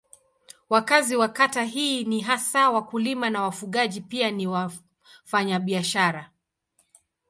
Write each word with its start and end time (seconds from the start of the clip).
Wakazi 0.69 1.15
wa 1.15 1.27
kata 1.29 1.63
hii 1.63 2.03
ni 2.03 2.21
hasa 2.21 2.69
wakulima 2.69 3.29
na 3.29 3.41
wafugaji 3.41 4.01
pia 4.01 4.31
ni 4.31 4.47
wafanyabiashara. 4.47 6.29